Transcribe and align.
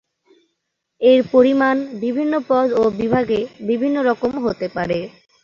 এর 1.01 1.19
পরিমান 1.31 1.77
বিভিন্ন 2.03 2.33
পদ 2.49 2.67
ও 2.75 2.83
বিভাগে 2.99 3.39
বিভিন্ন 3.69 3.95
রকম 4.09 4.31
হতে 4.45 4.67
পারে। 4.75 4.99